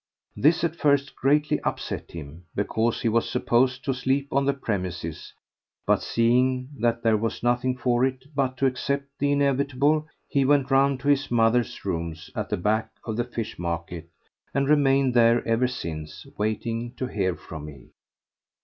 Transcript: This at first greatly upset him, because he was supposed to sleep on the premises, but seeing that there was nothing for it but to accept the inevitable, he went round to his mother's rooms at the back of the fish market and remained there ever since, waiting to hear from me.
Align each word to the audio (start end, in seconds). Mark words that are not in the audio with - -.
This 0.35 0.63
at 0.63 0.75
first 0.75 1.15
greatly 1.15 1.59
upset 1.59 2.09
him, 2.09 2.45
because 2.55 3.03
he 3.03 3.07
was 3.07 3.29
supposed 3.29 3.85
to 3.85 3.93
sleep 3.93 4.27
on 4.33 4.45
the 4.45 4.53
premises, 4.55 5.31
but 5.85 6.01
seeing 6.01 6.69
that 6.79 7.03
there 7.03 7.17
was 7.17 7.43
nothing 7.43 7.77
for 7.77 8.03
it 8.03 8.25
but 8.33 8.57
to 8.57 8.65
accept 8.65 9.05
the 9.19 9.31
inevitable, 9.31 10.07
he 10.27 10.43
went 10.43 10.71
round 10.71 11.01
to 11.01 11.07
his 11.07 11.29
mother's 11.29 11.85
rooms 11.85 12.31
at 12.35 12.49
the 12.49 12.57
back 12.57 12.89
of 13.05 13.15
the 13.15 13.23
fish 13.25 13.59
market 13.59 14.09
and 14.55 14.67
remained 14.67 15.13
there 15.13 15.47
ever 15.47 15.67
since, 15.67 16.25
waiting 16.35 16.95
to 16.95 17.05
hear 17.05 17.35
from 17.35 17.65
me. 17.65 17.89